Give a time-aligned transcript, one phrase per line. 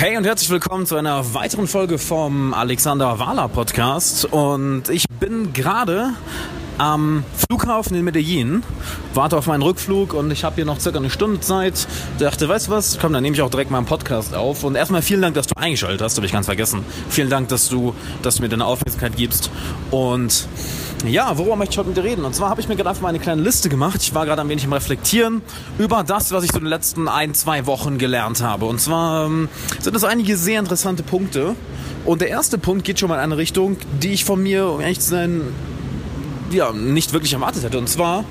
[0.00, 4.26] Hey und herzlich willkommen zu einer weiteren Folge vom Alexander Wahler Podcast.
[4.26, 6.10] Und ich bin gerade
[6.78, 8.62] am Flughafen in Medellin,
[9.12, 11.88] warte auf meinen Rückflug und ich habe hier noch circa eine Stunde Zeit.
[12.20, 12.96] Dachte, weißt du was?
[13.00, 14.62] Komm, dann nehme ich auch direkt mal einen Podcast auf.
[14.62, 16.84] Und erstmal vielen Dank, dass du eingeschaltet hast, habe ich ganz vergessen.
[17.10, 17.92] Vielen Dank, dass du,
[18.22, 19.50] dass du mir deine Aufmerksamkeit gibst.
[19.90, 20.46] Und
[21.06, 22.24] ja, worüber möchte ich heute mit dir reden?
[22.24, 24.02] Und zwar habe ich mir gerade einfach mal eine kleine Liste gemacht.
[24.02, 25.42] Ich war gerade ein wenig im Reflektieren
[25.78, 28.66] über das, was ich so in den letzten ein, zwei Wochen gelernt habe.
[28.66, 29.48] Und zwar ähm,
[29.80, 31.54] sind das einige sehr interessante Punkte.
[32.04, 34.80] Und der erste Punkt geht schon mal in eine Richtung, die ich von mir, um
[34.80, 35.42] ehrlich zu sein,
[36.50, 37.78] ja, nicht wirklich erwartet hätte.
[37.78, 38.24] Und zwar,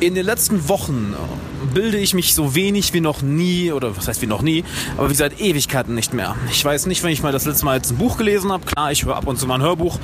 [0.00, 1.14] in den letzten Wochen
[1.74, 4.64] bilde ich mich so wenig wie noch nie, oder was heißt wie noch nie,
[4.96, 6.36] aber wie seit Ewigkeiten nicht mehr.
[6.50, 8.64] Ich weiß nicht, wenn ich mal das letzte Mal jetzt ein Buch gelesen habe.
[8.64, 9.98] Klar, ich höre ab und zu mal ein Hörbuch,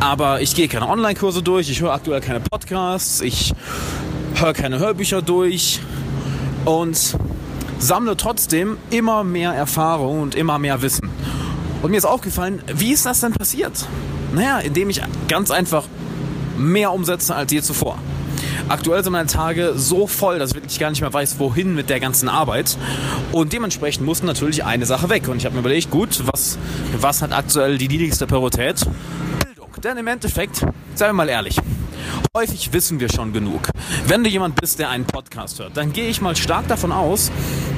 [0.00, 3.52] aber ich gehe keine Online-Kurse durch, ich höre aktuell keine Podcasts, ich
[4.34, 5.80] höre keine Hörbücher durch
[6.64, 7.16] und
[7.78, 11.10] sammle trotzdem immer mehr Erfahrung und immer mehr Wissen.
[11.82, 13.86] Und mir ist aufgefallen, wie ist das denn passiert?
[14.34, 15.84] Naja, indem ich ganz einfach
[16.56, 17.98] mehr umsetze als je zuvor.
[18.68, 21.88] Aktuell sind meine Tage so voll, dass ich wirklich gar nicht mehr weiß, wohin mit
[21.88, 22.76] der ganzen Arbeit.
[23.32, 25.28] Und dementsprechend musste natürlich eine Sache weg.
[25.28, 26.58] Und ich habe mir überlegt, gut, was,
[27.00, 28.84] was hat aktuell die niedrigste Priorität?
[29.82, 31.56] Denn im Endeffekt, seien wir mal ehrlich,
[32.36, 33.68] häufig wissen wir schon genug.
[34.06, 37.30] Wenn du jemand bist, der einen Podcast hört, dann gehe ich mal stark davon aus,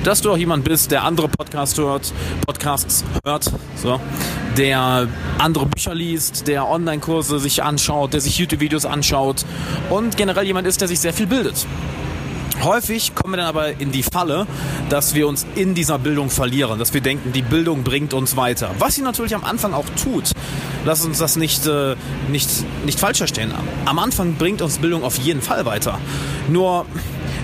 [0.03, 2.13] dass du auch jemand bist, der andere Podcasts hört,
[2.47, 4.01] Podcasts hört, so,
[4.57, 9.45] der andere Bücher liest, der Online-Kurse sich anschaut, der sich YouTube-Videos anschaut
[9.91, 11.67] und generell jemand ist, der sich sehr viel bildet.
[12.63, 14.47] Häufig kommen wir dann aber in die Falle,
[14.91, 18.71] dass wir uns in dieser Bildung verlieren, dass wir denken, die Bildung bringt uns weiter.
[18.79, 20.33] Was sie natürlich am Anfang auch tut.
[20.85, 21.97] Lass uns das nicht, äh,
[22.29, 22.49] nicht,
[22.85, 23.53] nicht falsch verstehen.
[23.87, 25.99] Am Anfang bringt uns Bildung auf jeden Fall weiter.
[26.49, 26.87] Nur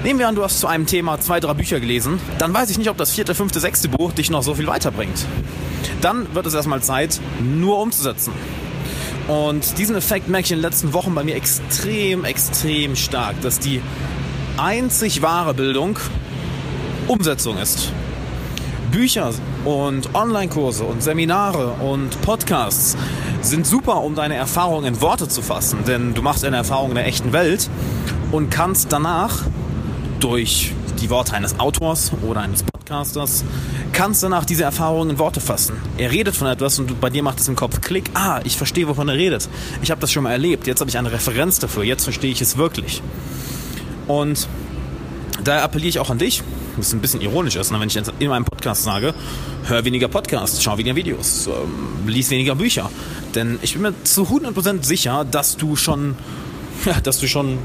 [0.04, 2.78] Nehmen wir an, du hast zu einem Thema zwei, drei Bücher gelesen, dann weiß ich
[2.78, 5.26] nicht, ob das vierte, fünfte, sechste Buch dich noch so viel weiterbringt.
[6.00, 8.32] Dann wird es erstmal Zeit, nur umzusetzen.
[9.26, 13.58] Und diesen Effekt merke ich in den letzten Wochen bei mir extrem, extrem stark, dass
[13.58, 13.82] die
[14.58, 15.98] einzig wahre Bildung
[17.08, 17.92] Umsetzung ist.
[18.90, 19.32] Bücher
[19.64, 22.96] und Online-Kurse und Seminare und Podcasts
[23.42, 26.94] sind super, um deine Erfahrungen in Worte zu fassen, denn du machst eine Erfahrung in
[26.96, 27.68] der echten Welt
[28.32, 29.42] und kannst danach
[30.20, 33.44] durch die Worte eines Autors oder eines Podcasters
[33.92, 35.76] kannst danach diese Erfahrungen in Worte fassen.
[35.96, 38.10] Er redet von etwas und bei dir macht es im Kopf Klick.
[38.14, 39.48] Ah, ich verstehe, wovon er redet.
[39.82, 40.66] Ich habe das schon mal erlebt.
[40.66, 41.82] Jetzt habe ich eine Referenz dafür.
[41.82, 43.02] Jetzt verstehe ich es wirklich.
[44.06, 44.48] Und
[45.42, 46.42] da appelliere ich auch an dich,
[46.76, 49.14] was ein bisschen ironisch ist, ne, wenn ich in meinem Podcast sage,
[49.66, 52.90] hör weniger Podcasts, schau weniger Videos, ähm, lies weniger Bücher.
[53.34, 56.16] Denn ich bin mir zu 100% sicher, dass du schon,
[56.84, 57.58] ja, dass du schon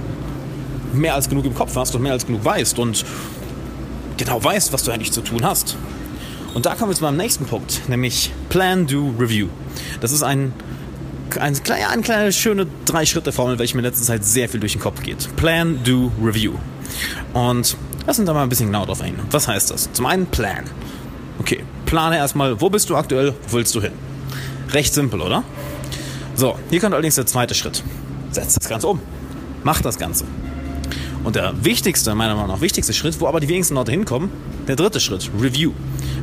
[0.93, 3.05] mehr als genug im Kopf hast und mehr als genug weißt und
[4.17, 5.77] genau weißt, was du eigentlich zu tun hast.
[6.53, 9.47] Und da kommen wir zu meinem nächsten Punkt, nämlich Plan, Do, Review.
[10.01, 10.53] Das ist ein,
[11.37, 14.81] ein, eine, eine kleine schöne Drei-Schritte-Formel, welche mir in letzter Zeit sehr viel durch den
[14.81, 15.35] Kopf geht.
[15.35, 16.53] Plan, Do, Review.
[17.33, 19.25] Und lass uns da mal ein bisschen genau drauf eingehen.
[19.31, 19.91] Was heißt das?
[19.93, 20.65] Zum einen Plan.
[21.39, 23.93] Okay, plane erstmal, wo bist du aktuell, wo willst du hin?
[24.69, 25.43] Recht simpel, oder?
[26.35, 27.83] So, hier kommt allerdings der zweite Schritt.
[28.31, 28.99] Setz das Ganze um.
[29.63, 30.25] Mach das Ganze.
[31.23, 34.29] Und der wichtigste, meiner Meinung nach wichtigste Schritt, wo aber die wenigsten Leute hinkommen,
[34.67, 35.71] der dritte Schritt, Review.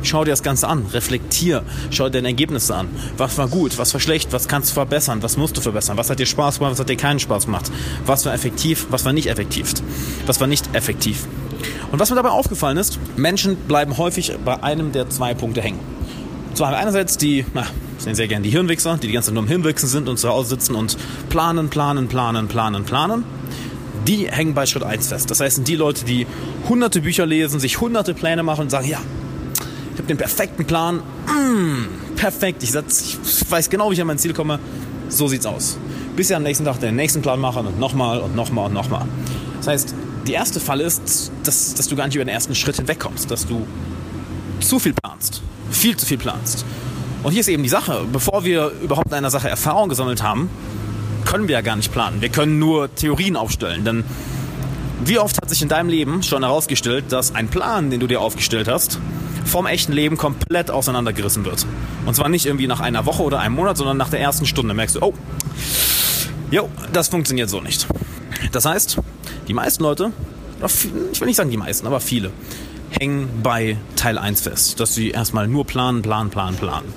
[0.03, 2.87] Schau dir das Ganze an, reflektier, schau dir deine Ergebnisse an.
[3.17, 6.09] Was war gut, was war schlecht, was kannst du verbessern, was musst du verbessern, was
[6.09, 7.71] hat dir Spaß gemacht, was hat dir keinen Spaß gemacht,
[8.05, 9.73] was war effektiv, was war nicht effektiv,
[10.25, 11.27] was war nicht effektiv.
[11.91, 15.79] Und was mir dabei aufgefallen ist, Menschen bleiben häufig bei einem der zwei Punkte hängen.
[16.53, 17.65] Zwar einerseits die, na,
[17.97, 20.29] sind sehr gerne die Hirnwichser, die die ganze Zeit nur im Hirnwichsen sind und zu
[20.29, 20.97] Hause sitzen und
[21.29, 23.23] planen, planen, planen, planen, planen.
[24.07, 25.29] Die hängen bei Schritt 1 fest.
[25.29, 26.25] Das heißt, sind die Leute, die
[26.67, 28.99] hunderte Bücher lesen, sich hunderte Pläne machen und sagen, ja,
[30.09, 34.59] den perfekten Plan, mm, perfekt, ich, ich weiß genau, wie ich an mein Ziel komme,
[35.07, 35.77] so sieht's aus.
[36.15, 39.05] Bis ich am nächsten Tag den nächsten Plan machen und nochmal und nochmal und nochmal.
[39.57, 39.95] Das heißt,
[40.27, 43.47] die erste Falle ist, dass, dass du gar nicht über den ersten Schritt hinwegkommst, dass
[43.47, 43.65] du
[44.59, 46.65] zu viel planst, viel zu viel planst.
[47.23, 50.49] Und hier ist eben die Sache, bevor wir überhaupt in einer Sache Erfahrung gesammelt haben,
[51.25, 52.21] können wir ja gar nicht planen.
[52.21, 53.83] Wir können nur Theorien aufstellen.
[53.83, 54.03] Denn
[55.03, 58.21] wie oft hat sich in deinem Leben schon herausgestellt, dass ein Plan, den du dir
[58.21, 58.99] aufgestellt hast,
[59.49, 61.65] vom echten Leben komplett auseinandergerissen wird.
[62.05, 64.73] Und zwar nicht irgendwie nach einer Woche oder einem Monat, sondern nach der ersten Stunde
[64.73, 65.13] merkst du, oh,
[66.51, 67.87] jo, das funktioniert so nicht.
[68.51, 68.97] Das heißt,
[69.47, 70.11] die meisten Leute,
[71.11, 72.31] ich will nicht sagen die meisten, aber viele,
[72.99, 76.93] hängen bei Teil 1 fest, dass sie erstmal nur planen, planen, planen, planen.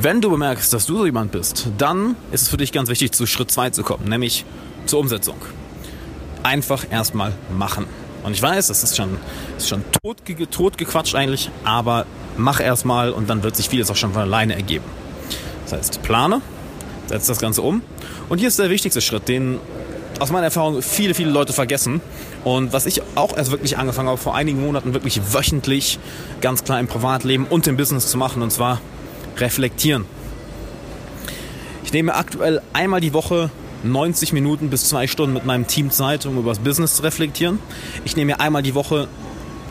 [0.00, 3.12] Wenn du bemerkst, dass du so jemand bist, dann ist es für dich ganz wichtig,
[3.12, 4.44] zu Schritt 2 zu kommen, nämlich
[4.84, 5.36] zur Umsetzung.
[6.42, 7.86] Einfach erstmal machen.
[8.26, 9.18] Und ich weiß, das ist schon,
[9.56, 10.16] ist schon tot,
[10.50, 12.06] tot gequatscht eigentlich, aber
[12.36, 14.84] mach erstmal und dann wird sich vieles auch schon von alleine ergeben.
[15.62, 16.42] Das heißt, plane,
[17.06, 17.82] setz das Ganze um.
[18.28, 19.60] Und hier ist der wichtigste Schritt, den
[20.18, 22.00] aus meiner Erfahrung viele, viele Leute vergessen.
[22.42, 26.00] Und was ich auch erst wirklich angefangen habe, vor einigen Monaten wirklich wöchentlich
[26.40, 28.80] ganz klar im Privatleben und im Business zu machen, und zwar
[29.36, 30.04] reflektieren.
[31.84, 33.50] Ich nehme aktuell einmal die Woche
[33.82, 37.58] 90 Minuten bis zwei Stunden mit meinem Team Zeit, um über das Business zu reflektieren.
[38.04, 39.08] Ich nehme mir einmal die Woche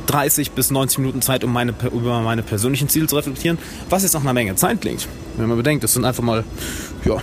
[0.07, 3.57] 30 bis 90 Minuten Zeit, um meine, über meine persönlichen Ziele zu reflektieren,
[3.90, 5.07] was jetzt nach einer Menge Zeit klingt.
[5.38, 6.44] Wenn man bedenkt, das sind einfach mal
[7.04, 7.18] ja,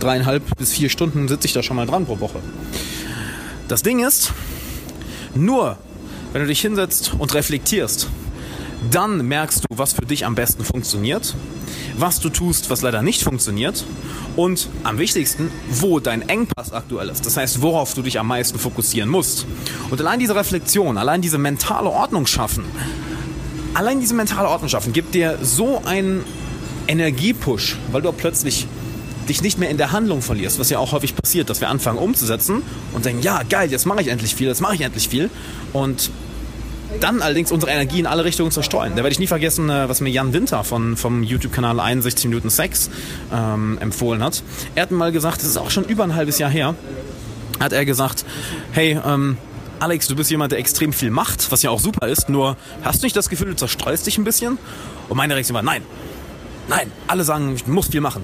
[0.00, 2.40] dreieinhalb bis vier Stunden sitze ich da schon mal dran pro Woche.
[3.68, 4.32] Das Ding ist,
[5.34, 5.76] nur
[6.32, 8.08] wenn du dich hinsetzt und reflektierst,
[8.90, 11.34] dann merkst du, was für dich am besten funktioniert,
[11.96, 13.84] was du tust, was leider nicht funktioniert
[14.36, 17.26] und am wichtigsten, wo dein Engpass aktuell ist.
[17.26, 19.46] Das heißt, worauf du dich am meisten fokussieren musst.
[19.90, 22.64] Und allein diese Reflexion, allein diese mentale Ordnung schaffen,
[23.74, 26.24] allein diese mentale Ordnung schaffen, gibt dir so einen
[26.88, 28.66] Energiepush, weil du plötzlich
[29.28, 31.98] dich nicht mehr in der Handlung verlierst, was ja auch häufig passiert, dass wir anfangen
[31.98, 32.62] umzusetzen
[32.92, 35.30] und denken, ja, geil, jetzt mache ich endlich viel, jetzt mache ich endlich viel
[35.72, 36.10] und
[37.00, 38.92] dann allerdings unsere Energie in alle Richtungen zerstreuen.
[38.92, 42.50] Da werde ich nie vergessen, äh, was mir Jan Winter von, vom YouTube-Kanal 61 Minuten
[42.50, 42.90] Sex
[43.32, 44.42] ähm, empfohlen hat.
[44.74, 46.74] Er hat mal gesagt, das ist auch schon über ein halbes Jahr her,
[47.60, 48.24] hat er gesagt,
[48.72, 49.36] hey, ähm,
[49.80, 53.02] Alex, du bist jemand, der extrem viel macht, was ja auch super ist, nur hast
[53.02, 54.58] du nicht das Gefühl, du zerstreust dich ein bisschen?
[55.08, 55.82] Und meine Reaktion war, nein,
[56.68, 58.22] nein, alle sagen, ich muss viel machen.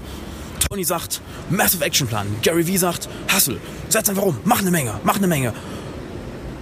[0.69, 1.21] Tony sagt,
[1.51, 2.27] Massive Action Plan.
[2.43, 3.59] Gary Vee sagt, Hustle.
[3.89, 5.53] Setz einfach um, mach eine Menge, mach eine Menge.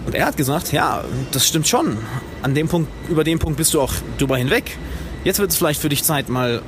[0.07, 1.99] Und er hat gesagt, ja, das stimmt schon.
[2.43, 4.79] An dem Punkt, über den Punkt bist du auch drüber hinweg.
[5.25, 6.63] Jetzt wird es vielleicht für dich Zeit, mal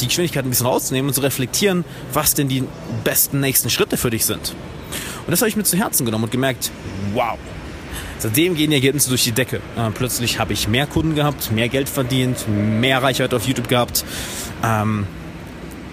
[0.00, 2.64] die Geschwindigkeit ein bisschen rauszunehmen und zu reflektieren, was denn die
[3.02, 4.54] besten nächsten Schritte für dich sind.
[5.26, 6.70] Und das habe ich mir zu Herzen genommen und gemerkt,
[7.14, 7.38] wow.
[8.18, 9.56] Seitdem gehen die Ergebnisse durch die Decke.
[9.76, 14.04] Äh, plötzlich habe ich mehr Kunden gehabt, mehr Geld verdient, mehr Reichweite auf YouTube gehabt.
[14.62, 15.06] Ähm,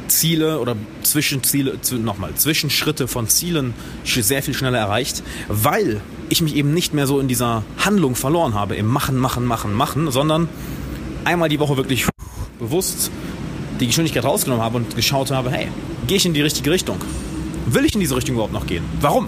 [0.07, 3.73] Ziele oder Zwischenziele, nochmal, Zwischenschritte von Zielen
[4.03, 6.01] sehr viel schneller erreicht, weil
[6.33, 9.73] ich mich eben nicht mehr so in dieser Handlung verloren habe, im Machen, Machen, Machen,
[9.73, 10.49] Machen, sondern
[11.23, 12.07] einmal die Woche wirklich
[12.59, 13.11] bewusst
[13.79, 15.67] die Geschwindigkeit rausgenommen habe und geschaut habe, hey,
[16.07, 16.97] gehe ich in die richtige Richtung?
[17.65, 18.83] Will ich in diese Richtung überhaupt noch gehen?
[19.01, 19.27] Warum?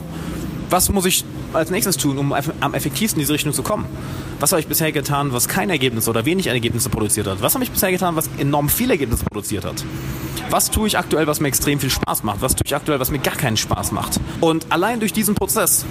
[0.69, 1.24] Was muss ich
[1.54, 3.86] als nächstes tun, um am effektivsten in diese Richtung zu kommen?
[4.40, 7.42] Was habe ich bisher getan, was kein Ergebnis oder wenig Ergebnisse produziert hat?
[7.42, 9.84] Was habe ich bisher getan, was enorm viele Ergebnisse produziert hat?
[10.50, 12.42] Was tue ich aktuell, was mir extrem viel Spaß macht?
[12.42, 14.19] Was tue ich aktuell, was mir gar keinen Spaß macht?
[14.42, 15.86] Und allein durch diesen Prozess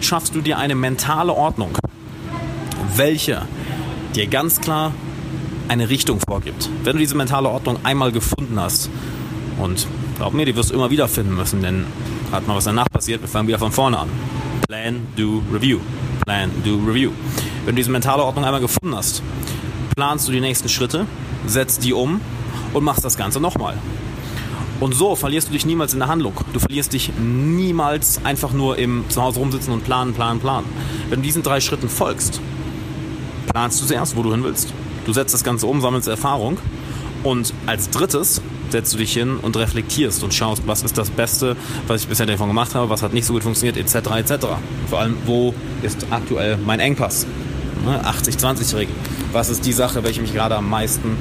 [0.00, 1.70] schaffst du dir eine mentale Ordnung,
[2.96, 3.42] welche
[4.14, 4.92] dir ganz klar
[5.68, 6.68] eine Richtung vorgibt.
[6.82, 8.90] Wenn du diese mentale Ordnung einmal gefunden hast,
[9.60, 9.86] und
[10.16, 11.84] glaub mir, die wirst du immer wieder finden müssen, denn
[12.32, 14.08] hat mal was danach passiert, wir fangen wieder von vorne an.
[14.66, 15.80] Plan, do, review.
[16.24, 17.10] Plan, do, review.
[17.64, 19.22] Wenn du diese mentale Ordnung einmal gefunden hast,
[19.96, 21.06] planst du die nächsten Schritte,
[21.46, 22.20] setzt die um
[22.72, 23.76] und machst das Ganze nochmal.
[24.80, 26.32] Und so verlierst du dich niemals in der Handlung.
[26.54, 30.66] Du verlierst dich niemals einfach nur im Zuhause rumsitzen und planen, planen, planen.
[31.10, 32.40] Wenn du diesen drei Schritten folgst,
[33.52, 34.72] planst du zuerst, wo du hin willst.
[35.04, 36.56] Du setzt das Ganze um, sammelst Erfahrung.
[37.22, 38.40] Und als drittes
[38.70, 41.56] setzt du dich hin und reflektierst und schaust, was ist das Beste,
[41.86, 44.10] was ich bisher davon gemacht habe, was hat nicht so gut funktioniert, etc.
[44.16, 44.46] etc.
[44.88, 47.26] Vor allem, wo ist aktuell mein Engpass?
[47.86, 48.94] 80-20-Regel.
[48.94, 49.00] Ne,
[49.32, 51.16] was ist die Sache, welche mich gerade am meisten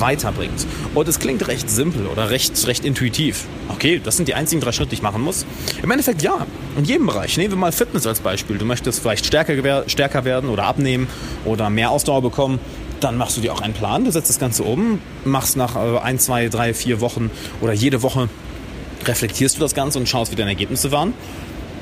[0.00, 0.66] weiterbringt.
[0.94, 3.46] Und es klingt recht simpel oder recht, recht intuitiv.
[3.68, 5.46] Okay, das sind die einzigen drei Schritte, die ich machen muss.
[5.82, 7.36] Im Endeffekt ja, in jedem Bereich.
[7.36, 8.58] Nehmen wir mal Fitness als Beispiel.
[8.58, 11.06] Du möchtest vielleicht stärker, stärker werden oder abnehmen
[11.44, 12.58] oder mehr Ausdauer bekommen
[13.00, 15.98] dann machst du dir auch einen Plan, du setzt das Ganze um, machst nach äh,
[16.00, 17.30] ein, zwei, drei, vier Wochen
[17.62, 18.28] oder jede Woche
[19.06, 21.14] reflektierst du das Ganze und schaust, wie deine Ergebnisse waren.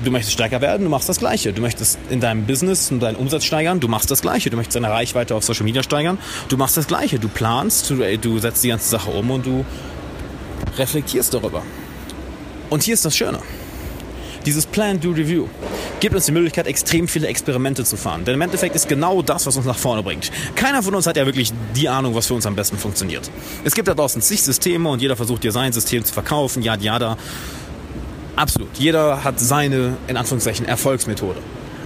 [0.05, 1.53] Du möchtest stärker werden, du machst das Gleiche.
[1.53, 4.49] Du möchtest in deinem Business und deinen Umsatz steigern, du machst das Gleiche.
[4.49, 7.19] Du möchtest deine Reichweite auf Social Media steigern, du machst das Gleiche.
[7.19, 9.65] Du planst, du, du setzt die ganze Sache um und du
[10.77, 11.63] reflektierst darüber.
[12.71, 13.41] Und hier ist das Schöne.
[14.47, 15.47] Dieses Plan, Do, Review
[16.01, 18.25] gibt uns die Möglichkeit, extrem viele Experimente zu fahren.
[18.25, 20.31] Denn im Endeffekt ist genau das, was uns nach vorne bringt.
[20.55, 23.31] Keiner von uns hat ja wirklich die Ahnung, was für uns am besten funktioniert.
[23.65, 26.77] Es gibt da draußen zig Systeme und jeder versucht dir sein System zu verkaufen, ja,
[26.77, 27.17] ja, da.
[28.39, 28.69] Absolut.
[28.79, 31.41] Jeder hat seine, in Anführungszeichen, Erfolgsmethode.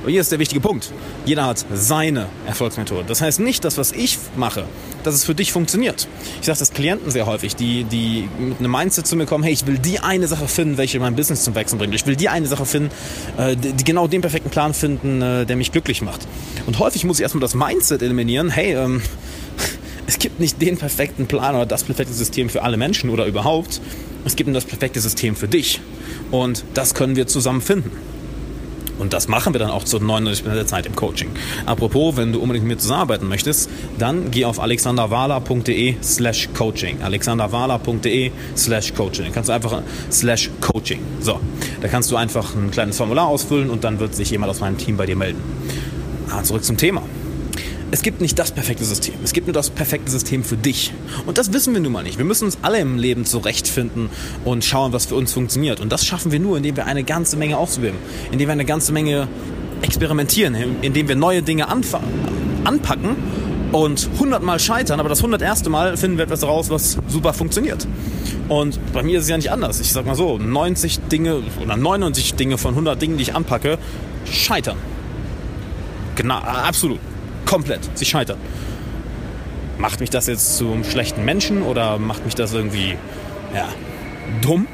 [0.04, 0.92] Und hier ist der wichtige Punkt.
[1.24, 3.04] Jeder hat seine Erfolgsmethode.
[3.06, 4.64] Das heißt nicht, dass was ich mache,
[5.02, 6.08] dass es für dich funktioniert.
[6.40, 9.54] Ich sage das Klienten sehr häufig, die, die mit einem Mindset zu mir kommen, hey,
[9.54, 11.94] ich will die eine Sache finden, welche mein Business zum Wachsen bringt.
[11.94, 12.90] Ich will die eine Sache finden,
[13.38, 16.20] äh, die genau den perfekten Plan finden, äh, der mich glücklich macht.
[16.66, 19.00] Und häufig muss ich erstmal das Mindset eliminieren, hey, ähm,
[20.06, 23.80] es gibt nicht den perfekten Plan oder das perfekte System für alle Menschen oder überhaupt.
[24.24, 25.80] Es gibt nur das perfekte System für dich.
[26.32, 27.92] Und das können wir zusammen finden.
[28.98, 31.30] Und das machen wir dann auch zu 99% der Zeit im Coaching.
[31.66, 37.02] Apropos, wenn du unbedingt mit mir zusammenarbeiten möchtest, dann geh auf alexanderwala.de slash coaching.
[37.02, 39.24] alexanderwala.de slash coaching.
[39.24, 41.00] Dann kannst du einfach slash coaching.
[41.20, 41.40] So,
[41.80, 44.78] da kannst du einfach ein kleines Formular ausfüllen und dann wird sich jemand aus meinem
[44.78, 45.40] Team bei dir melden.
[46.30, 47.02] Ah, zurück zum Thema
[47.92, 49.14] es gibt nicht das perfekte System.
[49.22, 50.94] Es gibt nur das perfekte System für dich.
[51.26, 52.16] Und das wissen wir nun mal nicht.
[52.16, 54.08] Wir müssen uns alle im Leben zurechtfinden
[54.46, 55.78] und schauen, was für uns funktioniert.
[55.78, 57.96] Und das schaffen wir nur, indem wir eine ganze Menge ausprobieren,
[58.30, 59.28] indem wir eine ganze Menge
[59.82, 63.16] experimentieren, indem wir neue Dinge anpacken
[63.72, 67.86] und hundertmal scheitern, aber das hunderterste Mal finden wir etwas raus, was super funktioniert.
[68.48, 69.80] Und bei mir ist es ja nicht anders.
[69.80, 73.78] Ich sag mal so, 90 Dinge oder 99 Dinge von 100 Dingen, die ich anpacke,
[74.24, 74.78] scheitern.
[76.14, 76.98] Genau, absolut
[77.52, 77.80] komplett.
[77.92, 78.38] Sie scheitern.
[79.76, 82.96] Macht mich das jetzt zum schlechten Menschen oder macht mich das irgendwie,
[83.54, 83.68] ja,
[84.40, 84.66] dumm?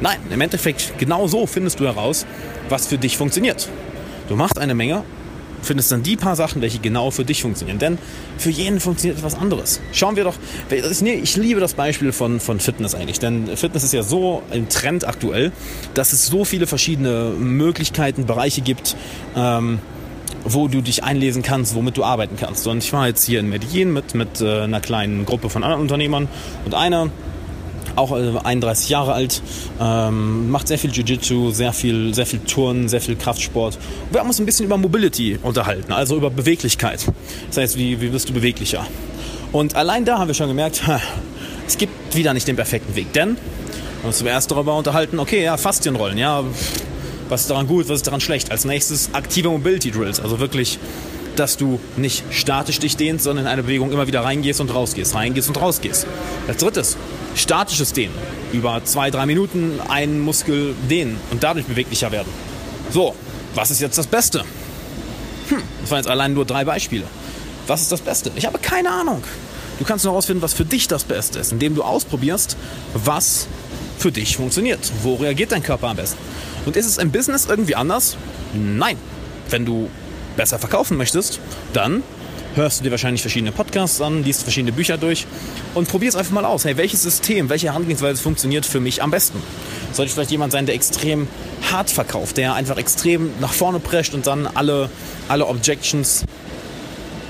[0.00, 2.26] Nein, im Endeffekt genau so findest du heraus,
[2.68, 3.68] was für dich funktioniert.
[4.28, 5.04] Du machst eine Menge,
[5.62, 7.78] findest dann die paar Sachen, welche genau für dich funktionieren.
[7.78, 7.96] Denn
[8.38, 9.80] für jeden funktioniert etwas anderes.
[9.92, 10.34] Schauen wir doch,
[10.68, 13.20] ich liebe das Beispiel von, von Fitness eigentlich.
[13.20, 15.52] Denn Fitness ist ja so im Trend aktuell,
[15.94, 18.96] dass es so viele verschiedene Möglichkeiten, Bereiche gibt,
[19.36, 19.78] ähm,
[20.48, 22.66] wo du dich einlesen kannst, womit du arbeiten kannst.
[22.66, 25.82] Und ich war jetzt hier in Medellin mit, mit äh, einer kleinen Gruppe von anderen
[25.82, 26.28] Unternehmern
[26.64, 27.10] und einer,
[27.96, 29.42] auch 31 äh, Jahre alt,
[29.80, 33.78] ähm, macht sehr viel Jiu-Jitsu, sehr viel, sehr viel Turnen, sehr viel Kraftsport.
[34.10, 37.04] Wir haben uns ein bisschen über Mobility unterhalten, also über Beweglichkeit.
[37.48, 38.86] Das heißt, wie, wie wirst du beweglicher?
[39.52, 40.82] Und allein da haben wir schon gemerkt,
[41.66, 45.42] es gibt wieder nicht den perfekten Weg, denn wir haben uns zuerst darüber unterhalten, okay,
[45.42, 46.44] ja, Faszienrollen, ja,
[47.28, 48.50] was ist daran gut, was ist daran schlecht?
[48.50, 50.78] Als nächstes aktive Mobility Drills, also wirklich,
[51.36, 55.14] dass du nicht statisch dich dehnst, sondern in eine Bewegung immer wieder reingehst und rausgehst,
[55.14, 56.06] reingehst und rausgehst.
[56.48, 56.96] Als drittes,
[57.34, 58.14] statisches Dehnen.
[58.52, 62.28] Über zwei, drei Minuten einen Muskel dehnen und dadurch beweglicher werden.
[62.90, 63.14] So,
[63.54, 64.44] was ist jetzt das Beste?
[65.48, 67.04] Hm, das waren jetzt allein nur drei Beispiele.
[67.66, 68.30] Was ist das Beste?
[68.36, 69.22] Ich habe keine Ahnung.
[69.78, 72.56] Du kannst nur herausfinden, was für dich das Beste ist, indem du ausprobierst,
[72.94, 73.46] was
[73.98, 74.80] für dich funktioniert.
[75.02, 76.18] Wo reagiert dein Körper am besten?
[76.66, 78.16] Und ist es im Business irgendwie anders?
[78.52, 78.98] Nein.
[79.48, 79.88] Wenn du
[80.36, 81.40] besser verkaufen möchtest,
[81.72, 82.02] dann
[82.56, 85.26] hörst du dir wahrscheinlich verschiedene Podcasts an, liest verschiedene Bücher durch
[85.74, 86.64] und probier es einfach mal aus.
[86.64, 89.42] Hey, welches System, welche Handlungsweise funktioniert für mich am besten?
[89.92, 91.28] Soll ich vielleicht jemand sein, der extrem
[91.70, 94.90] hart verkauft, der einfach extrem nach vorne prescht und dann alle,
[95.28, 96.24] alle Objections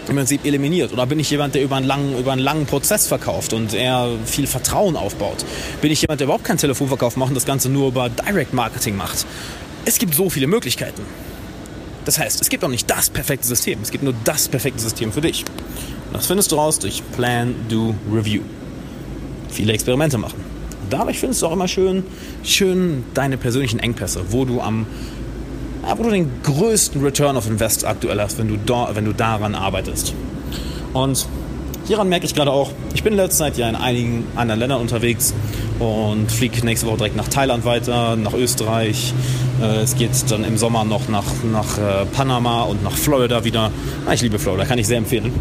[0.08, 0.92] im Prinzip eliminiert?
[0.92, 4.10] Oder bin ich jemand, der über einen, langen, über einen langen Prozess verkauft und eher
[4.25, 5.44] viel Vertrauen aufbaut?
[5.80, 8.96] Bin ich jemand, der überhaupt keinen Telefonverkauf macht und das Ganze nur über Direct Marketing
[8.96, 9.26] macht?
[9.84, 11.02] Es gibt so viele Möglichkeiten.
[12.04, 13.80] Das heißt, es gibt auch nicht das perfekte System.
[13.82, 15.44] Es gibt nur das perfekte System für dich.
[16.06, 18.42] Und das findest du raus durch Plan, Do, Review.
[19.48, 20.40] Viele Experimente machen.
[20.82, 22.04] Und dabei findest du auch immer schön,
[22.44, 24.86] schön deine persönlichen Engpässe, wo du am
[25.97, 29.55] wo du den größten Return of Invest aktuell hast, wenn du, da, wenn du daran
[29.55, 30.14] arbeitest.
[30.93, 31.26] Und
[31.87, 35.35] hieran merke ich gerade auch, ich bin letzte Zeit ja in einigen anderen Ländern unterwegs
[35.78, 39.12] und fliege nächste Woche direkt nach Thailand weiter, nach Österreich.
[39.61, 43.71] Äh, es geht dann im Sommer noch nach, nach äh, Panama und nach Florida wieder.
[44.07, 45.33] Ah, ich liebe Florida, kann ich sehr empfehlen.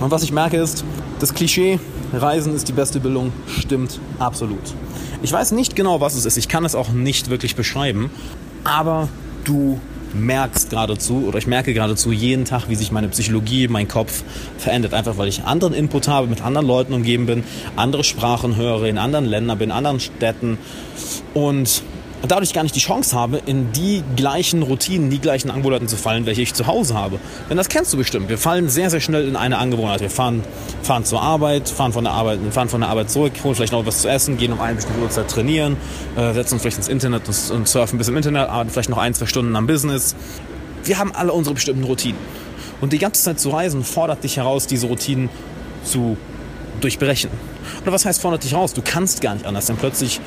[0.00, 0.84] Und was ich merke ist,
[1.20, 1.78] das Klischee,
[2.12, 4.60] Reisen ist die beste Bildung, stimmt absolut.
[5.22, 6.36] Ich weiß nicht genau, was es ist.
[6.36, 8.10] Ich kann es auch nicht wirklich beschreiben.
[8.64, 9.08] Aber
[9.44, 9.80] du
[10.14, 14.22] merkst geradezu oder ich merke geradezu jeden Tag, wie sich meine Psychologie, mein Kopf
[14.58, 14.94] verändert.
[14.94, 17.44] Einfach weil ich anderen Input habe, mit anderen Leuten umgeben bin,
[17.76, 20.58] andere Sprachen höre, in anderen Ländern bin, in anderen Städten
[21.34, 21.82] und
[22.28, 26.26] dadurch gar nicht die Chance habe, in die gleichen Routinen, die gleichen Angewohnheiten zu fallen,
[26.26, 27.18] welche ich zu Hause habe.
[27.50, 28.28] Denn das kennst du bestimmt.
[28.28, 30.00] Wir fallen sehr, sehr schnell in eine Angewohnheit.
[30.00, 30.42] Wir fahren,
[30.82, 33.80] fahren zur Arbeit, fahren von der Arbeit, fahren von der Arbeit zurück, holen vielleicht noch
[33.80, 35.76] etwas zu essen, gehen um eine bestimmte Uhrzeit trainieren,
[36.16, 39.14] äh, setzen uns vielleicht ins Internet und surfen bis im Internet, arbeiten vielleicht noch ein,
[39.14, 40.14] zwei Stunden am Business.
[40.84, 42.20] Wir haben alle unsere bestimmten Routinen.
[42.80, 45.28] Und die ganze Zeit zu reisen fordert dich heraus, diese Routinen
[45.84, 46.16] zu
[46.80, 47.30] durchbrechen.
[47.82, 48.74] Oder was heißt fordert dich heraus?
[48.74, 50.20] Du kannst gar nicht anders, denn plötzlich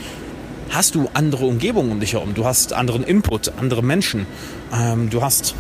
[0.70, 2.34] hast du andere Umgebungen um dich herum.
[2.34, 4.26] Du hast anderen Input, andere Menschen.
[4.74, 5.56] Ähm, du hast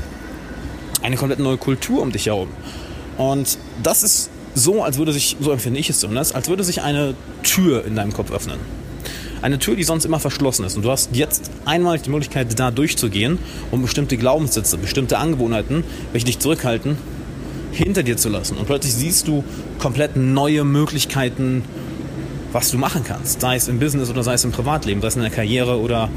[1.01, 2.50] eine komplett neue Kultur um dich herum.
[3.17, 6.81] Und das ist so, als würde sich, so empfinde ich es zumindest, als würde sich
[6.81, 8.59] eine Tür in deinem Kopf öffnen.
[9.41, 10.75] Eine Tür, die sonst immer verschlossen ist.
[10.75, 13.38] Und du hast jetzt einmal die Möglichkeit, da durchzugehen,
[13.69, 15.83] um bestimmte Glaubenssätze, bestimmte Angewohnheiten,
[16.13, 16.97] welche dich zurückhalten,
[17.71, 18.57] hinter dir zu lassen.
[18.57, 19.43] Und plötzlich siehst du
[19.77, 21.63] komplett neue Möglichkeiten,
[22.55, 23.41] was du machen kannst.
[23.41, 26.09] Sei es im Business oder sei es im Privatleben, sei es in der Karriere oder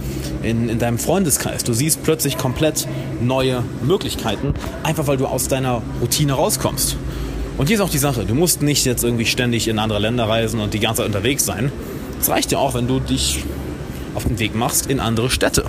[0.45, 1.64] in, in deinem Freundeskreis.
[1.64, 2.87] Du siehst plötzlich komplett
[3.21, 4.54] neue Möglichkeiten,
[4.85, 6.97] einfach weil du aus deiner Routine rauskommst.
[7.59, 10.28] Und hier ist auch die Sache, du musst nicht jetzt irgendwie ständig in andere Länder
[10.28, 11.73] reisen und die ganze Zeit unterwegs sein.
[12.21, 13.42] Es reicht ja auch, wenn du dich
[14.14, 15.64] auf den Weg machst in andere Städte.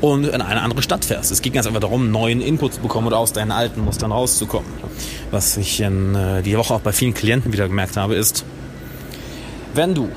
[0.00, 1.30] und in eine andere Stadt fährst.
[1.30, 4.68] Es geht ganz einfach darum, neuen Input zu bekommen oder aus deinen alten Mustern rauszukommen.
[5.30, 8.44] Was ich in äh, die Woche auch bei vielen Klienten wieder gemerkt habe, ist,
[9.76, 10.08] wenn du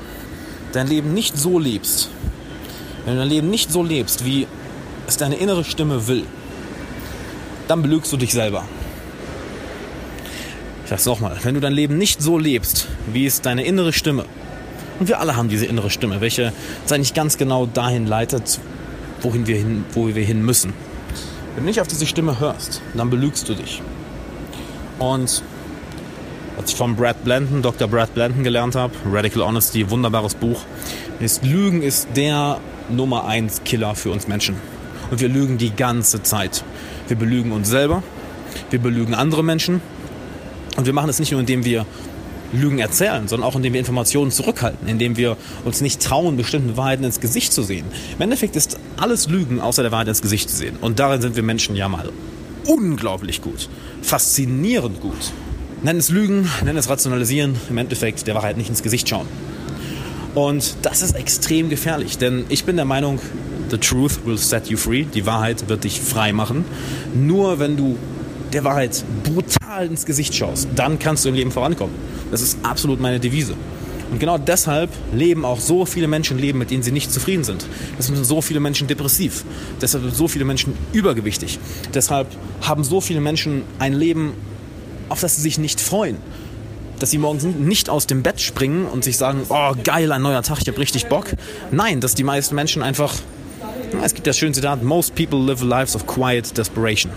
[0.72, 2.10] dein Leben nicht so lebst,
[3.04, 4.46] wenn du dein Leben nicht so lebst, wie
[5.06, 6.24] es deine innere Stimme will,
[7.68, 8.64] dann belügst du dich selber.
[10.84, 14.24] Ich sag's nochmal, wenn du dein Leben nicht so lebst, wie es deine innere Stimme,
[14.98, 16.52] und wir alle haben diese innere Stimme, welche
[16.82, 18.60] uns eigentlich ganz genau dahin leitet,
[19.22, 20.74] wohin wir hin, wo wir hin müssen.
[21.54, 23.80] Wenn du nicht auf diese Stimme hörst, dann belügst du dich.
[24.98, 25.42] Und
[26.62, 27.88] was ich von Brad Blanton, Dr.
[27.88, 30.60] Brad Blanton gelernt habe, Radical Honesty, wunderbares Buch,
[31.18, 34.56] ist Lügen ist der Nummer 1 Killer für uns Menschen.
[35.10, 36.62] Und wir lügen die ganze Zeit.
[37.08, 38.02] Wir belügen uns selber,
[38.68, 39.80] wir belügen andere Menschen
[40.76, 41.86] und wir machen es nicht nur, indem wir
[42.52, 47.04] Lügen erzählen, sondern auch indem wir Informationen zurückhalten, indem wir uns nicht trauen, bestimmten Wahrheiten
[47.04, 47.86] ins Gesicht zu sehen.
[48.16, 50.76] Im Endeffekt ist alles Lügen, außer der Wahrheit ins Gesicht zu sehen.
[50.82, 52.10] Und darin sind wir Menschen ja mal
[52.66, 53.70] unglaublich gut,
[54.02, 55.32] faszinierend gut.
[55.82, 59.26] Nenn es Lügen, nenn es Rationalisieren, im Endeffekt der Wahrheit nicht ins Gesicht schauen.
[60.34, 63.18] Und das ist extrem gefährlich, denn ich bin der Meinung,
[63.70, 66.66] the truth will set you free, die Wahrheit wird dich frei machen.
[67.14, 67.96] Nur wenn du
[68.52, 71.94] der Wahrheit brutal ins Gesicht schaust, dann kannst du im Leben vorankommen.
[72.30, 73.54] Das ist absolut meine Devise.
[74.10, 77.64] Und genau deshalb leben auch so viele Menschen Leben, mit denen sie nicht zufrieden sind.
[77.96, 79.44] Deshalb sind so viele Menschen depressiv.
[79.80, 81.58] Deshalb sind so viele Menschen übergewichtig.
[81.94, 82.26] Deshalb
[82.60, 84.32] haben so viele Menschen ein Leben,
[85.10, 86.16] auf das sie sich nicht freuen.
[86.98, 90.42] Dass sie morgens nicht aus dem Bett springen und sich sagen, oh geil, ein neuer
[90.42, 91.26] Tag, ich habe richtig Bock.
[91.70, 93.14] Nein, dass die meisten Menschen einfach,
[94.02, 97.12] es gibt das schöne Zitat, most people live lives of quiet desperation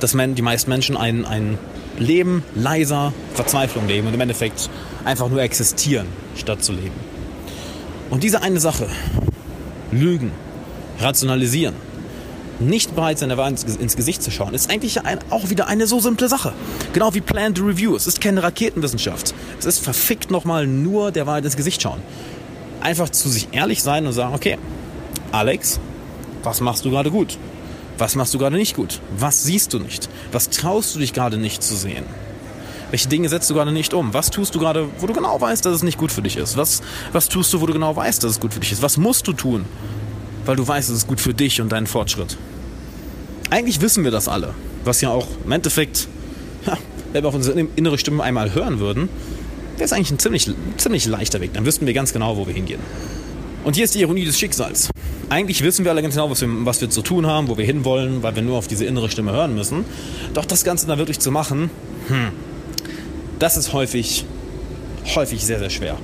[0.00, 1.58] dass die meisten Menschen ein, ein
[1.98, 4.70] Leben leiser Verzweiflung leben und im Endeffekt
[5.04, 6.94] einfach nur existieren, statt zu leben.
[8.10, 8.86] Und diese eine Sache,
[9.90, 10.30] Lügen,
[11.00, 11.74] rationalisieren,
[12.60, 15.86] nicht bereit sein, der Wahrheit ins Gesicht zu schauen, ist eigentlich ein, auch wieder eine
[15.86, 16.52] so simple Sache.
[16.92, 17.94] Genau wie Plan to Review.
[17.94, 19.34] Es ist keine Raketenwissenschaft.
[19.58, 22.00] Es ist verfickt nochmal nur der Wahrheit ins Gesicht schauen.
[22.80, 24.58] Einfach zu sich ehrlich sein und sagen, okay,
[25.32, 25.80] Alex,
[26.42, 27.36] was machst du gerade gut?
[27.98, 29.00] Was machst du gerade nicht gut?
[29.18, 30.08] Was siehst du nicht?
[30.30, 32.04] Was traust du dich gerade nicht zu sehen?
[32.90, 34.14] Welche Dinge setzt du gerade nicht um?
[34.14, 36.56] Was tust du gerade, wo du genau weißt, dass es nicht gut für dich ist?
[36.56, 36.80] Was,
[37.12, 38.82] was tust du, wo du genau weißt, dass es gut für dich ist?
[38.82, 39.66] Was musst du tun,
[40.46, 42.38] weil du weißt, es gut für dich und deinen Fortschritt?
[43.50, 46.08] Eigentlich wissen wir das alle, was ja auch im Endeffekt,
[46.66, 46.76] ja,
[47.12, 49.08] wenn wir auf unsere innere Stimme einmal hören würden,
[49.76, 51.54] wäre es eigentlich ein ziemlich, ziemlich leichter Weg.
[51.54, 52.80] Dann wüssten wir ganz genau, wo wir hingehen.
[53.64, 54.90] Und hier ist die Ironie des Schicksals
[55.30, 57.64] eigentlich wissen wir alle ganz genau, was wir, was wir zu tun haben, wo wir
[57.64, 59.84] hinwollen, weil wir nur auf diese innere Stimme hören müssen.
[60.34, 61.70] Doch das Ganze dann wirklich zu machen,
[62.08, 62.30] hm,
[63.38, 64.24] das ist häufig,
[65.14, 65.96] häufig sehr, sehr schwer.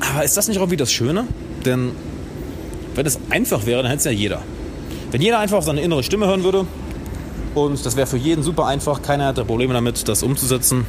[0.00, 1.26] Aber ist das nicht auch wieder das Schöne?
[1.64, 1.92] Denn
[2.94, 4.42] wenn es einfach wäre, dann hätte es ja jeder.
[5.14, 6.66] Wenn jeder einfach auf seine innere Stimme hören würde,
[7.54, 10.86] und das wäre für jeden super einfach, keiner hätte Probleme damit, das umzusetzen,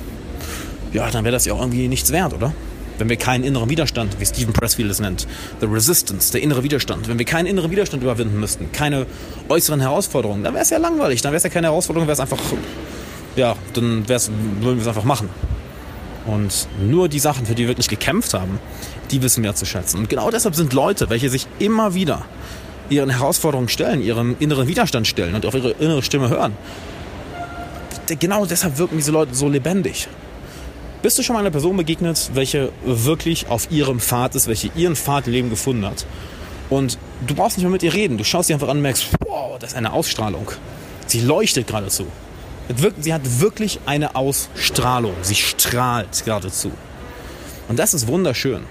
[0.94, 2.52] ja, dann wäre das ja auch irgendwie nichts wert, oder?
[2.98, 5.28] wenn wir keinen inneren Widerstand, wie Stephen Pressfield es nennt,
[5.62, 9.06] the resistance, der innere Widerstand, wenn wir keinen inneren Widerstand überwinden müssten, keine
[9.48, 12.20] äußeren Herausforderungen, dann wäre es ja langweilig, dann wäre es ja keine Herausforderung, wäre es
[12.20, 12.40] einfach,
[13.36, 15.30] ja, dann würden wir es einfach machen.
[16.26, 18.58] Und nur die Sachen, für die wir wirklich gekämpft haben,
[19.12, 20.00] die wissen wir zu schätzen.
[20.00, 22.26] Und genau deshalb sind Leute, welche sich immer wieder
[22.90, 26.54] ihren Herausforderungen stellen, ihrem inneren Widerstand stellen und auf ihre innere Stimme hören,
[28.20, 30.08] genau deshalb wirken diese Leute so lebendig.
[31.02, 34.96] Bist du schon mal einer Person begegnet, welche wirklich auf ihrem Pfad ist, welche ihren
[34.96, 36.06] Pfad im Leben gefunden hat?
[36.70, 38.18] Und du brauchst nicht mehr mit ihr reden.
[38.18, 40.52] Du schaust sie einfach an und merkst, wow, das ist eine Ausstrahlung.
[41.06, 42.08] Sie leuchtet geradezu.
[43.00, 45.14] Sie hat wirklich eine Ausstrahlung.
[45.22, 46.72] Sie strahlt geradezu.
[47.68, 48.64] Und das ist wunderschön.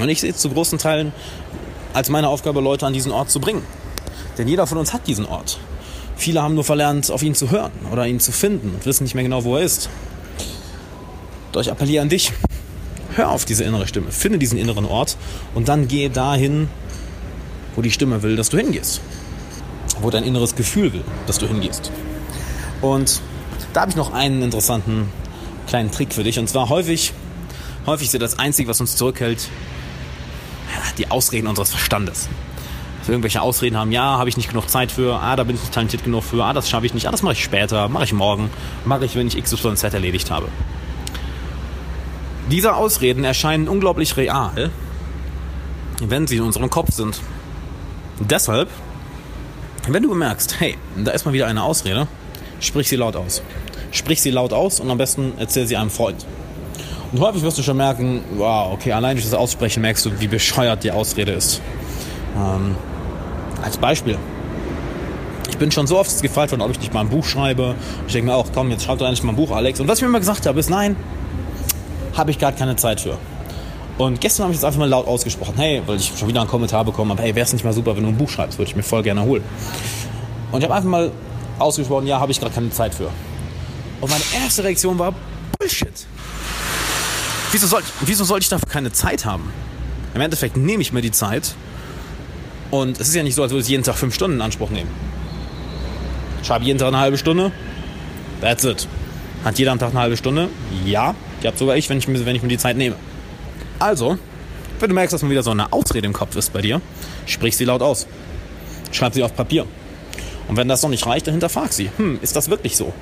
[0.00, 1.12] Und ich sehe zu großen Teilen
[1.92, 3.62] als meine Aufgabe, Leute an diesen Ort zu bringen.
[4.38, 5.58] Denn jeder von uns hat diesen Ort.
[6.16, 9.14] Viele haben nur verlernt, auf ihn zu hören oder ihn zu finden und wissen nicht
[9.14, 9.88] mehr genau, wo er ist.
[11.52, 12.32] Doch ich appelliere an dich,
[13.14, 15.16] hör auf diese innere Stimme, finde diesen inneren Ort
[15.54, 16.68] und dann gehe dahin,
[17.76, 19.00] wo die Stimme will, dass du hingehst.
[20.00, 21.90] Wo dein inneres Gefühl will, dass du hingehst.
[22.80, 23.20] Und
[23.72, 25.08] da habe ich noch einen interessanten
[25.66, 26.38] kleinen Trick für dich.
[26.38, 27.12] Und zwar häufig,
[27.86, 29.48] häufig ist ja das Einzige, was uns zurückhält,
[30.98, 32.28] die Ausreden unseres Verstandes.
[32.98, 35.56] Dass wir irgendwelche Ausreden haben, ja, habe ich nicht genug Zeit für, ah, da bin
[35.56, 37.88] ich nicht talentiert genug für, ah, das schaffe ich nicht, ah, das mache ich später,
[37.88, 38.50] mache ich morgen,
[38.84, 40.48] mache ich, wenn ich XYZ erledigt habe.
[42.50, 44.70] Diese Ausreden erscheinen unglaublich real,
[46.00, 47.20] wenn sie in unserem Kopf sind.
[48.20, 48.68] Deshalb,
[49.88, 52.06] wenn du bemerkst, hey, da ist mal wieder eine Ausrede,
[52.60, 53.42] sprich sie laut aus.
[53.90, 56.24] Sprich sie laut aus und am besten erzähl sie einem Freund.
[57.12, 60.28] Und häufig wirst du schon merken, wow, okay, allein durch das Aussprechen merkst du, wie
[60.28, 61.60] bescheuert die Ausrede ist.
[62.36, 62.74] Ähm,
[63.62, 64.16] Als Beispiel.
[65.50, 67.74] Ich bin schon so oft gefragt worden, ob ich nicht mal ein Buch schreibe.
[68.06, 69.78] Ich denke mir auch, komm, jetzt schreib doch endlich mal ein Buch, Alex.
[69.78, 70.96] Und was ich mir immer gesagt habe, ist, nein,
[72.16, 73.18] habe ich gerade keine Zeit für.
[73.98, 75.54] Und gestern habe ich es einfach mal laut ausgesprochen.
[75.56, 77.94] Hey, weil ich schon wieder einen Kommentar bekommen habe, hey, wäre es nicht mal super,
[77.94, 79.44] wenn du ein Buch schreibst, würde ich mir voll gerne holen.
[80.50, 81.12] Und ich habe einfach mal
[81.58, 83.10] ausgesprochen, ja, habe ich gerade keine Zeit für.
[84.00, 85.14] Und meine erste Reaktion war,
[85.58, 86.06] Bullshit.
[87.52, 89.52] Wieso soll, wieso soll ich dafür keine Zeit haben?
[90.14, 91.54] Im Endeffekt nehme ich mir die Zeit.
[92.70, 94.70] Und es ist ja nicht so, als würde ich jeden Tag fünf Stunden in Anspruch
[94.70, 94.88] nehmen.
[96.40, 97.52] Ich schreibe jeden Tag eine halbe Stunde.
[98.40, 98.88] That's it.
[99.44, 100.48] Hat jeder am Tag eine halbe Stunde?
[100.86, 101.14] Ja.
[101.42, 102.96] Die habe sogar ich, wenn ich, mir, wenn ich mir die Zeit nehme.
[103.78, 104.16] Also,
[104.80, 106.80] wenn du merkst, dass man wieder so eine Ausrede im Kopf ist bei dir,
[107.26, 108.06] sprich sie laut aus.
[108.92, 109.66] Schreib sie auf Papier.
[110.48, 111.90] Und wenn das noch nicht reicht, dann hinterfrag sie.
[111.98, 112.94] Hm, ist das wirklich so?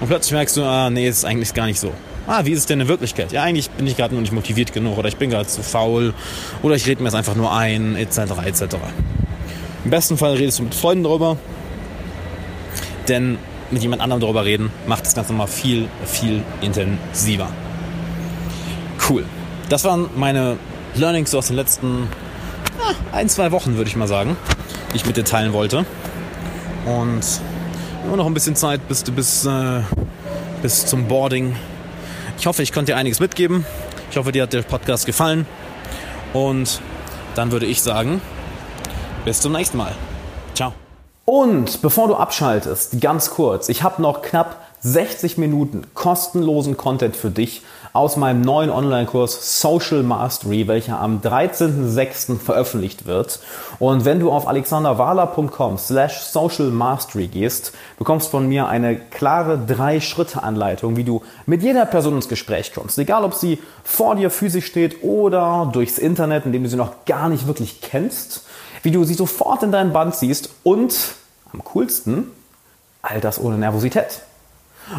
[0.00, 1.92] Und plötzlich merkst du, ah, nee, ist eigentlich gar nicht so.
[2.26, 3.30] Ah, wie ist es denn in Wirklichkeit?
[3.30, 6.12] Ja, eigentlich bin ich gerade nur nicht motiviert genug oder ich bin gerade zu faul
[6.62, 8.76] oder ich rede mir es einfach nur ein, etc., etc.
[9.84, 11.36] Im besten Fall redest du mit Freunden darüber,
[13.06, 13.38] denn
[13.70, 17.48] mit jemand anderem darüber reden macht das Ganze nochmal viel, viel intensiver.
[19.08, 19.24] Cool.
[19.68, 20.56] Das waren meine
[20.96, 22.08] Learnings aus den letzten
[22.80, 24.36] ah, ein, zwei Wochen, würde ich mal sagen,
[24.92, 25.84] die ich mit dir teilen wollte.
[26.86, 27.24] Und
[28.04, 29.80] immer noch ein bisschen Zeit bis, bis, äh,
[30.62, 31.54] bis zum Boarding
[32.38, 33.64] ich hoffe, ich konnte dir einiges mitgeben.
[34.10, 35.46] Ich hoffe, dir hat der Podcast gefallen.
[36.32, 36.80] Und
[37.34, 38.20] dann würde ich sagen,
[39.24, 39.92] bis zum nächsten Mal.
[40.54, 40.72] Ciao.
[41.24, 47.30] Und bevor du abschaltest, ganz kurz, ich habe noch knapp 60 Minuten kostenlosen Content für
[47.30, 47.62] dich
[47.96, 52.38] aus meinem neuen Online-Kurs Social Mastery, welcher am 13.06.
[52.38, 53.40] veröffentlicht wird.
[53.78, 60.96] Und wenn du auf alexanderwahler.com slash Social Mastery gehst, bekommst von mir eine klare Drei-Schritte-Anleitung,
[60.96, 62.98] wie du mit jeder Person ins Gespräch kommst.
[62.98, 67.30] Egal, ob sie vor dir physisch steht oder durchs Internet, indem du sie noch gar
[67.30, 68.44] nicht wirklich kennst,
[68.82, 70.94] wie du sie sofort in deinen Band siehst und
[71.50, 72.30] am coolsten,
[73.00, 74.20] all das ohne Nervosität.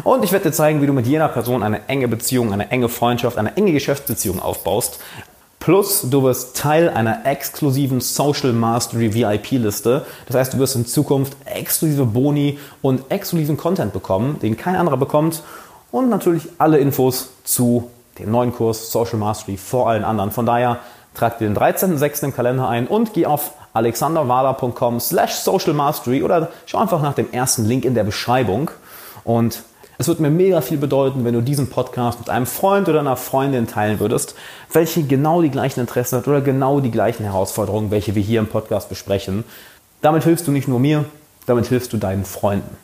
[0.04, 2.88] Und ich werde dir zeigen, wie du mit jener Person eine enge Beziehung, eine enge
[2.88, 4.98] Freundschaft, eine enge Geschäftsbeziehung aufbaust.
[5.60, 10.06] Plus, du wirst Teil einer exklusiven Social Mastery VIP-Liste.
[10.26, 14.96] Das heißt, du wirst in Zukunft exklusive Boni und exklusiven Content bekommen, den kein anderer
[14.96, 15.42] bekommt.
[15.90, 20.30] Und natürlich alle Infos zu dem neuen Kurs Social Mastery vor allen anderen.
[20.30, 20.78] Von daher
[21.14, 22.24] trag dir den 13.06.
[22.24, 27.32] im Kalender ein und geh auf alexanderwala.com slash social mastery oder schau einfach nach dem
[27.32, 28.70] ersten Link in der Beschreibung.
[29.24, 29.62] Und
[29.98, 33.16] es würde mir mega viel bedeuten, wenn du diesen Podcast mit einem Freund oder einer
[33.16, 34.36] Freundin teilen würdest,
[34.72, 38.46] welche genau die gleichen Interessen hat oder genau die gleichen Herausforderungen, welche wir hier im
[38.46, 39.42] Podcast besprechen.
[40.00, 41.04] Damit hilfst du nicht nur mir,
[41.46, 42.76] damit hilfst du deinen Freunden.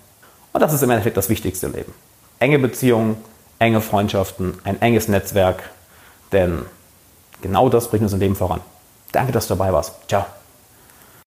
[0.52, 1.94] Und das ist im Endeffekt das Wichtigste im Leben.
[2.40, 3.16] Enge Beziehungen,
[3.60, 5.70] enge Freundschaften, ein enges Netzwerk,
[6.32, 6.66] denn
[7.42, 8.60] genau das bringt uns im Leben voran.
[9.12, 9.94] Danke, dass du dabei warst.
[10.08, 10.26] Ciao.